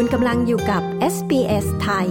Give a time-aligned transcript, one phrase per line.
[0.00, 0.82] คุณกำลังอยู่กับ
[1.14, 2.08] SBS ไทย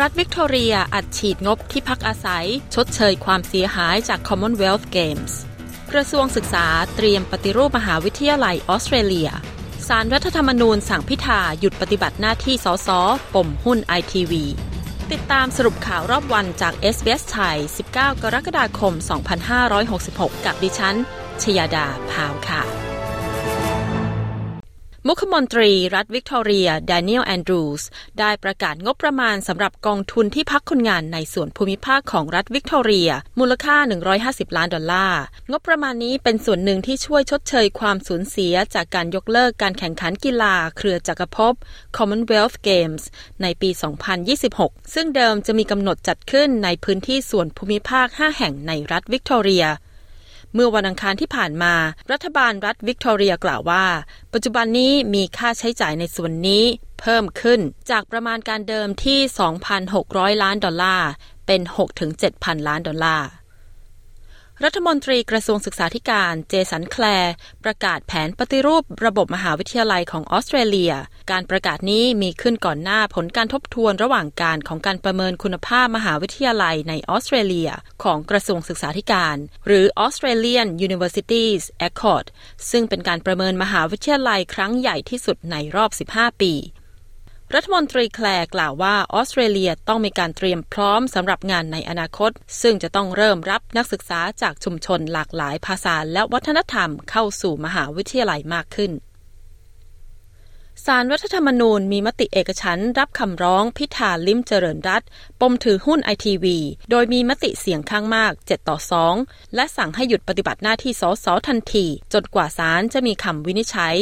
[0.00, 5.32] รัฐวิกตอเรียอัดฉีดงบที่พักอาศัย ชดเชยความเสียหายจาก Commonwealth Games
[5.92, 6.66] กระทรวงศึกษา
[6.96, 9.30] เตรียมปฏิรูปมหาวิทยาลัยออสเตรเลีย
[9.88, 12.88] สารรัฐธรรมนูญสั่งพิธาหยุดปฏิบัติหน้าที่สส
[13.34, 14.44] ปมหุ้นไอทีวี
[15.12, 17.56] ติดตามสรุปข่าวรอบวันจาก SBS ไทย
[17.90, 18.94] 19 กรกฎาคม
[19.68, 20.96] 2566 กับดิฉัน
[21.42, 22.85] ชยาดาพาวค่ะ
[25.08, 27.82] มุขมนตรีรัฐวิกตอเรียดานิเอลแอนดรูส
[28.20, 33.76] ได้ประกาศงบประมาณสำหรับกองทุนที่พักคนงานในส่วนภูมิภาคของรัฐวิกตอเรีย มูลค่า
[34.16, 41.54] 150 ล้านดอลลาร์ งบประมาณนี้เป็นส่วนหนึ่งที่ช่วยชดเชยความสูญเสียจากการยกเลิกการแข่งขันกีฬาเครือจักรภพ
[41.96, 43.02] Commonwealth Games
[43.42, 43.70] ในปี
[44.32, 49.66] 2026 ซึ่งเดิมจะมีกำหนดจัดขึ้นในพื้นที่ส่วนภูมิภาค 5 แห่งในรัฐวิกตอเรีย
[50.54, 51.74] เมื่อวันอังคารที่ผ่านมา
[52.12, 53.86] รัฐบาลรัฐวิกตอเรียกล่าวว่า
[54.32, 56.64] ปัจจุบันนี้มีค่าใช้จ่ายในส่วนนี้
[57.00, 59.18] เพิ่มขึ้นจากประมาณการเดิมที่
[59.80, 61.10] 2,600 ล้านดอลลาร์
[61.46, 61.60] เป็น
[62.14, 63.28] 6-7,000 ล้านดอลลาร์
[64.64, 70.92] รัฐมนตรีกระทรวงศึกษาธิการเจสันแคลร์ประกาศแผนปฏิรูประบบมหาวิทยาลัยของออสเตรเลีย
[71.30, 77.70] การประกาศนี้มีขึ้นก่อนหน้าผลการทบทวนระหว่างการของการประเมินคุณภาพมหาวิทยาลัยในออสเตรเลีย
[78.02, 82.26] ของกระทรวงศึกษาธิการ หรือ Australian Universities Accord
[82.70, 86.54] ซึ่งเป็นการประเมินมหาวิทยาลัยครั้งใหญ่ที่สุดในรอบ 15 ปี
[87.54, 92.30] รัฐมนตรีแคลร์กล่าวว่าออสเตรเลียต้องมีการเตรียมพร้อมสำหรับงานในอนาคต
[92.62, 98.92] ซึ่งจะต้องเริ่มรับนักศึกษาจากชุมชนหลากหลายภาษาและวัฒนธรรมเข้าสู่มหาวิทยาลัยมากขึ้น
[100.84, 105.02] สารรัฐธรรมนูญมีมติเอกฉันรับคำร้องพิธาลิมเจริญรัต
[105.40, 106.58] ปมถือหุ้นไอทีวี
[106.90, 108.78] โดยมีมติเสียงข้างมาก 7 ต่อ
[109.16, 113.96] 2 และสั่งให้หยุดปฏิบัติหน้าที่สสทันที จนกว่าศาลจะมีคำวินิจฉัย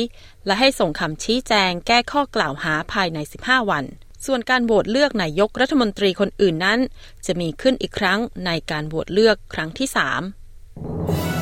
[0.47, 3.85] และให้ส่งคำชี้แจงแก้ข้อกล่าวหาภายใน 15 วัน
[4.27, 6.81] ส่วนการโหวตเลือกนายกรัฐมนตรีคนอื่นนั้น
[7.27, 11.34] จะมีขึ้นอีกครั้งในการโหวตเลือกครั้งที่ 3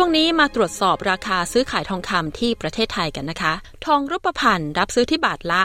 [0.00, 3.54] ช่วงนี้มาตรวจสอบราคาซื้อขายทองคำที่ประเทศไทยกันนะคะ
[3.86, 5.62] ทองรูปพรรณรับซื้อที่บาทละ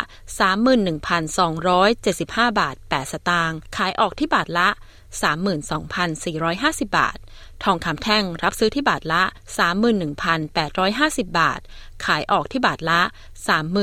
[1.04, 4.68] 31,275 บาท 8 สตางค์ ขายออกที่บาทละ
[5.62, 7.18] 32,450 บาท
[7.64, 9.24] ทองคำแท่งรับซื้อที่บาทละ
[10.30, 11.60] 31,850 บาท
[12.06, 13.02] ขายออกที่บาทละ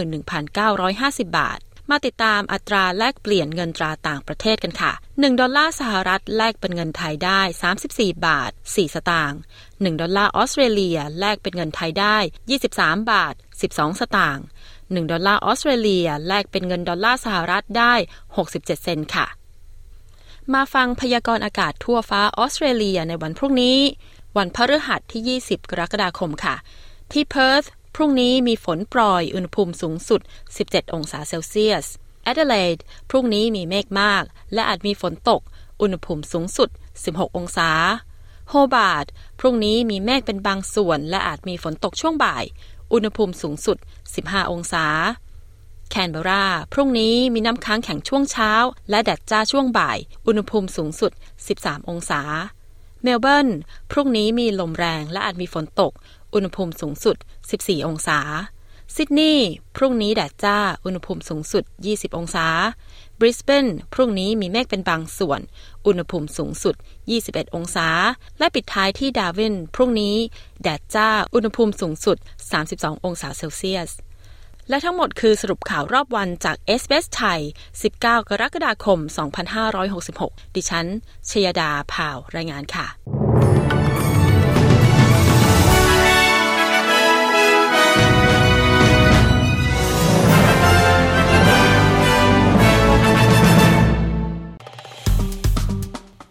[0.06, 1.60] 31,950 บาท
[1.91, 7.41] มาติดตามอัตราแลกเปลี่ยนเงินตราต่างประเทศกันค่ะ 1 ดอลลาร์สหรัฐแลกเป็นเงินไทยได้
[7.83, 12.17] 34 บาท 4 สตางค์ 1 ดอลลาร์ออสเตรเลียแลกเป็นเงินไทยได้
[12.61, 13.34] 23 บาท
[13.69, 14.45] 12 สตางค์
[14.77, 17.95] 1 ดอลลาร์ออสเตรเลียแลกเป็นเงินดอลลาร์สหรัฐได้
[18.34, 19.27] 67 เซนต์ค่ะ
[20.55, 23.78] มาฟังพยากรณ์อากาศทั่วฟ้าออสเตรเลียในวันพรุ่งนี้
[24.37, 26.55] วันพฤหัสที่ 20 กรกฎาคมค่ะ
[27.12, 27.65] ที่เพิร์ธ
[27.95, 30.21] พรุ่งนี้มีฝนโปรยอุณหภูมิสูงสุด
[30.56, 31.87] 17 องศาเซลเซียส
[32.23, 32.78] แอดิเลด
[33.11, 34.25] พรุ่งนี้มีเมฆมาก
[34.55, 35.41] และอาจมีฝนตก
[35.81, 36.69] อุณหภูมิสูงสุด
[37.05, 37.71] 16 องศา
[38.49, 39.06] โฮบาร์ต
[39.41, 42.45] พรุ่งนี้มีเมฆเป็นบางส่วน และอาจมีฝนตกช่วงบ่าย
[42.93, 43.77] อุณหภูมิสูงสุด
[44.15, 44.84] 15 องศา
[45.91, 48.53] แคนเบราพรุ่งนี้มีน้ำค้างแข็งช่วงเช้า
[48.91, 51.12] และแดดจ้าช่วงบ่าย อุณหภูมิสูงสุด
[51.51, 52.21] 13 องศา
[53.03, 53.49] เมลเบิร์น
[53.91, 55.93] พรุ่งนี้มีลมแรงและอาจมีฝนตก
[56.34, 57.16] อุณหภูมิสูงสุด
[57.53, 58.19] 14 องศา
[58.97, 62.47] ซิดนีย์พรุ่งนี้แดดจ้า อุณหภูมิสูงสุด 20 องศา
[63.19, 65.41] บริสเบนพรุ่งนี้มีเมฆเป็นบางส่วน
[65.87, 66.75] อุณหภูมิสูงสุด
[67.15, 67.89] 21 องศา
[68.39, 70.16] และปิดท้ายที่ดาวิน พรุ่งนี้
[70.62, 72.16] แดดจ้า อุณหภูมิสูงสุด
[72.60, 73.91] 32 องศาเซลเซียส
[74.70, 77.41] และทั้งหมดคือสรุปข่าวรอบวันจากเอสเบสไทย
[77.84, 78.98] 19 กรกฎาคม
[79.76, 80.86] 2566 ดิฉัน
[81.31, 82.86] ชยดาพาว รายงานค่ะ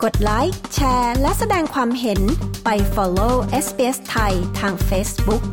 [0.03, 2.21] กดไลค์ แชร์ และแสดงความเห็น
[2.63, 3.35] ไป follow
[3.65, 5.43] SBS ไทยทาง Facebook